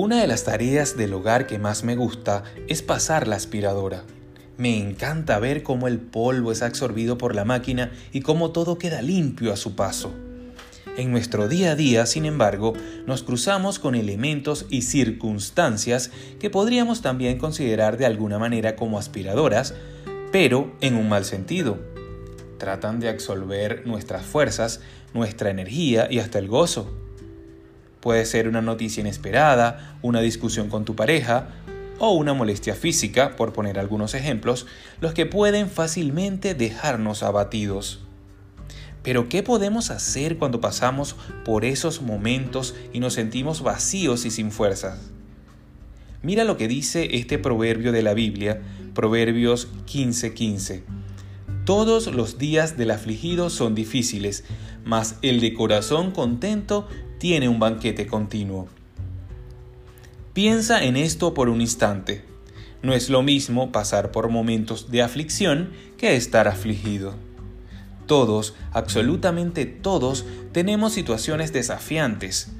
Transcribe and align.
Una 0.00 0.20
de 0.20 0.28
las 0.28 0.44
tareas 0.44 0.96
del 0.96 1.12
hogar 1.12 1.48
que 1.48 1.58
más 1.58 1.82
me 1.82 1.96
gusta 1.96 2.44
es 2.68 2.82
pasar 2.82 3.26
la 3.26 3.34
aspiradora. 3.34 4.04
Me 4.56 4.78
encanta 4.78 5.40
ver 5.40 5.64
cómo 5.64 5.88
el 5.88 5.98
polvo 5.98 6.52
es 6.52 6.62
absorbido 6.62 7.18
por 7.18 7.34
la 7.34 7.44
máquina 7.44 7.90
y 8.12 8.20
cómo 8.20 8.52
todo 8.52 8.78
queda 8.78 9.02
limpio 9.02 9.52
a 9.52 9.56
su 9.56 9.74
paso. 9.74 10.14
En 10.96 11.10
nuestro 11.10 11.48
día 11.48 11.72
a 11.72 11.74
día, 11.74 12.06
sin 12.06 12.26
embargo, 12.26 12.74
nos 13.08 13.24
cruzamos 13.24 13.80
con 13.80 13.96
elementos 13.96 14.66
y 14.70 14.82
circunstancias 14.82 16.12
que 16.38 16.48
podríamos 16.48 17.02
también 17.02 17.36
considerar 17.36 17.96
de 17.96 18.06
alguna 18.06 18.38
manera 18.38 18.76
como 18.76 19.00
aspiradoras, 19.00 19.74
pero 20.30 20.76
en 20.80 20.94
un 20.94 21.08
mal 21.08 21.24
sentido. 21.24 21.76
Tratan 22.58 23.00
de 23.00 23.08
absorber 23.08 23.84
nuestras 23.84 24.24
fuerzas, 24.24 24.78
nuestra 25.12 25.50
energía 25.50 26.06
y 26.08 26.20
hasta 26.20 26.38
el 26.38 26.46
gozo. 26.46 27.07
Puede 28.00 28.24
ser 28.24 28.48
una 28.48 28.62
noticia 28.62 29.00
inesperada, 29.00 29.96
una 30.02 30.20
discusión 30.20 30.68
con 30.68 30.84
tu 30.84 30.94
pareja 30.94 31.48
o 31.98 32.12
una 32.12 32.32
molestia 32.32 32.74
física, 32.74 33.36
por 33.36 33.52
poner 33.52 33.78
algunos 33.78 34.14
ejemplos, 34.14 34.66
los 35.00 35.14
que 35.14 35.26
pueden 35.26 35.68
fácilmente 35.68 36.54
dejarnos 36.54 37.22
abatidos. 37.22 38.00
Pero 39.02 39.28
¿qué 39.28 39.42
podemos 39.42 39.90
hacer 39.90 40.38
cuando 40.38 40.60
pasamos 40.60 41.16
por 41.44 41.64
esos 41.64 42.02
momentos 42.02 42.74
y 42.92 43.00
nos 43.00 43.14
sentimos 43.14 43.62
vacíos 43.62 44.26
y 44.26 44.30
sin 44.30 44.50
fuerzas? 44.50 44.98
Mira 46.22 46.44
lo 46.44 46.56
que 46.56 46.68
dice 46.68 47.16
este 47.16 47.38
proverbio 47.38 47.92
de 47.92 48.02
la 48.02 48.14
Biblia, 48.14 48.60
Proverbios 48.94 49.68
15:15. 49.86 50.82
Todos 51.64 52.08
los 52.08 52.38
días 52.38 52.76
del 52.76 52.90
afligido 52.90 53.50
son 53.50 53.74
difíciles, 53.74 54.44
mas 54.84 55.16
el 55.22 55.40
de 55.40 55.54
corazón 55.54 56.10
contento 56.10 56.88
tiene 57.18 57.48
un 57.48 57.58
banquete 57.58 58.06
continuo. 58.06 58.68
Piensa 60.32 60.84
en 60.84 60.96
esto 60.96 61.34
por 61.34 61.48
un 61.48 61.60
instante. 61.60 62.24
No 62.82 62.94
es 62.94 63.10
lo 63.10 63.22
mismo 63.22 63.72
pasar 63.72 64.12
por 64.12 64.28
momentos 64.28 64.90
de 64.90 65.02
aflicción 65.02 65.70
que 65.96 66.14
estar 66.14 66.46
afligido. 66.46 67.14
Todos, 68.06 68.54
absolutamente 68.72 69.66
todos, 69.66 70.24
tenemos 70.52 70.92
situaciones 70.92 71.52
desafiantes, 71.52 72.52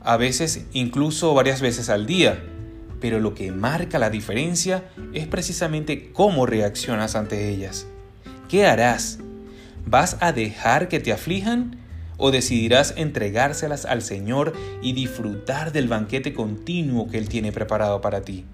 a 0.00 0.16
veces 0.16 0.64
incluso 0.72 1.34
varias 1.34 1.60
veces 1.60 1.90
al 1.90 2.06
día, 2.06 2.42
pero 3.00 3.20
lo 3.20 3.34
que 3.34 3.52
marca 3.52 3.98
la 3.98 4.10
diferencia 4.10 4.84
es 5.12 5.26
precisamente 5.26 6.12
cómo 6.12 6.46
reaccionas 6.46 7.14
ante 7.14 7.50
ellas. 7.50 7.86
¿Qué 8.48 8.64
harás? 8.64 9.18
¿Vas 9.84 10.16
a 10.20 10.32
dejar 10.32 10.88
que 10.88 11.00
te 11.00 11.12
aflijan 11.12 11.76
o 12.18 12.30
decidirás 12.30 12.92
entregárselas 12.98 13.86
al 13.86 14.02
Señor 14.02 14.52
y 14.82 14.92
disfrutar 14.92 15.72
del 15.72 15.88
banquete 15.88 16.34
continuo 16.34 17.08
que 17.08 17.16
Él 17.16 17.30
tiene 17.30 17.52
preparado 17.52 18.02
para 18.02 18.20
ti. 18.20 18.44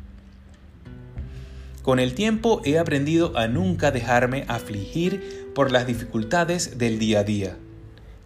Con 1.82 1.98
el 1.98 2.14
tiempo 2.14 2.62
he 2.64 2.78
aprendido 2.78 3.36
a 3.36 3.48
nunca 3.48 3.90
dejarme 3.90 4.44
afligir 4.48 5.50
por 5.54 5.72
las 5.72 5.86
dificultades 5.86 6.78
del 6.78 6.98
día 6.98 7.20
a 7.20 7.24
día. 7.24 7.56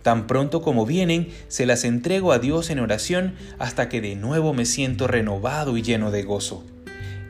Tan 0.02 0.26
pronto 0.26 0.62
como 0.62 0.86
vienen, 0.86 1.28
se 1.48 1.66
las 1.66 1.84
entrego 1.84 2.32
a 2.32 2.38
Dios 2.38 2.70
en 2.70 2.78
oración 2.78 3.34
hasta 3.58 3.88
que 3.88 4.00
de 4.00 4.14
nuevo 4.14 4.54
me 4.54 4.64
siento 4.64 5.08
renovado 5.08 5.76
y 5.76 5.82
lleno 5.82 6.10
de 6.10 6.22
gozo. 6.22 6.64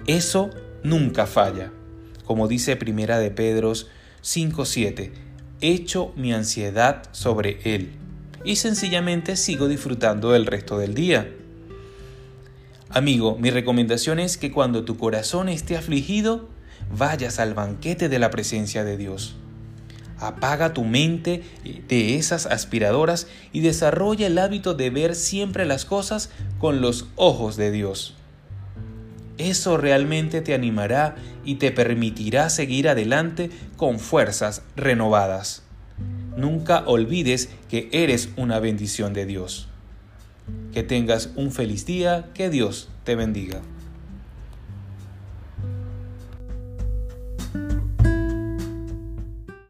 Eso 0.07 0.51
nunca 0.83 1.27
falla. 1.27 1.73
Como 2.25 2.47
dice 2.47 2.77
Primera 2.77 3.19
de 3.19 3.31
Pedro 3.31 3.73
5:7, 3.73 5.13
echo 5.61 6.13
mi 6.17 6.33
ansiedad 6.33 7.03
sobre 7.13 7.61
Él 7.65 7.93
y 8.45 8.57
sencillamente 8.57 9.37
sigo 9.37 9.69
disfrutando 9.69 10.33
del 10.33 10.47
resto 10.47 10.79
del 10.79 10.95
día. 10.95 11.31
Amigo, 12.91 13.37
mi 13.39 13.51
recomendación 13.51 14.19
es 14.19 14.39
que 14.39 14.51
cuando 14.51 14.85
tu 14.85 14.97
corazón 14.97 15.49
esté 15.49 15.77
afligido, 15.77 16.49
vayas 16.97 17.39
al 17.39 17.55
banquete 17.55 18.09
de 18.09 18.19
la 18.19 18.31
presencia 18.31 18.85
de 18.85 18.97
Dios. 18.97 19.37
Apaga 20.19 20.73
tu 20.73 20.85
mente 20.85 21.43
de 21.87 22.17
esas 22.17 22.47
aspiradoras 22.47 23.29
y 23.53 23.61
desarrolla 23.61 24.27
el 24.27 24.39
hábito 24.39 24.75
de 24.75 24.91
ver 24.91 25.15
siempre 25.15 25.65
las 25.65 25.85
cosas 25.85 26.31
con 26.59 26.81
los 26.81 27.07
ojos 27.15 27.57
de 27.57 27.71
Dios. 27.71 28.18
Eso 29.39 29.77
realmente 29.77 30.41
te 30.41 30.53
animará 30.53 31.15
y 31.45 31.57
te 31.57 31.71
permitirá 31.71 32.51
seguir 32.51 32.89
adelante 32.89 33.51
con 33.77 34.01
fuerzas 34.01 34.63
renovadas. 34.77 35.63
Nunca 36.37 36.83
olvides 36.87 37.49
que 37.69 37.89
eres 37.93 38.31
una 38.37 38.59
bendición 38.61 39.13
de 39.13 39.27
Dios. 39.27 39.69
Que 40.73 40.83
tengas 40.83 41.31
un 41.37 41.53
feliz 41.53 41.87
día, 41.87 42.31
que 42.35 42.51
Dios 42.51 42.89
te 43.05 43.15
bendiga. 43.15 43.61